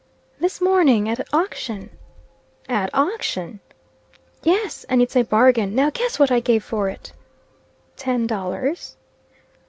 "This 0.39 0.59
morning, 0.59 1.07
at 1.07 1.27
auction." 1.31 1.91
"At 2.67 2.89
auction!" 2.91 3.59
"Yes; 4.41 4.83
and 4.85 4.99
it's 4.99 5.15
a 5.15 5.21
bargain. 5.21 5.75
Now 5.75 5.91
guess 5.91 6.17
what 6.17 6.31
I 6.31 6.39
gave 6.39 6.63
for 6.63 6.89
it?" 6.89 7.11
"Ten 7.97 8.25
dollars?" 8.25 8.95